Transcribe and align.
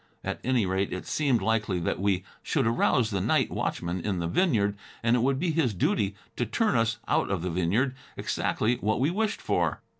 At 0.23 0.39
any 0.43 0.65
rate, 0.65 0.91
it 0.91 1.05
seemed 1.05 1.43
likely 1.43 1.77
that 1.81 1.99
we 1.99 2.23
should 2.41 2.65
arouse 2.65 3.11
the 3.11 3.21
night 3.21 3.51
watchman 3.51 3.99
in 4.01 4.17
the 4.17 4.25
vineyard 4.25 4.75
and 5.03 5.15
it 5.15 5.21
would 5.21 5.37
be 5.37 5.51
his 5.51 5.75
duty 5.75 6.15
to 6.37 6.45
turn 6.47 6.75
us 6.75 6.97
out 7.07 7.29
of 7.29 7.43
the 7.43 7.51
vineyard, 7.51 7.93
exactly 8.17 8.77
what 8.77 8.99
we 8.99 9.11
wished 9.11 9.39
for. 9.43 9.79